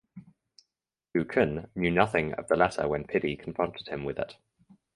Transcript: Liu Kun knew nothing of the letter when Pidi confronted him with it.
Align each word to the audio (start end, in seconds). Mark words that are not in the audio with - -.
Liu 1.13 1.25
Kun 1.25 1.69
knew 1.75 1.91
nothing 1.91 2.33
of 2.33 2.47
the 2.47 2.55
letter 2.55 2.87
when 2.87 3.05
Pidi 3.05 3.37
confronted 3.37 3.87
him 3.87 4.03
with 4.03 4.17
it. 4.17 4.35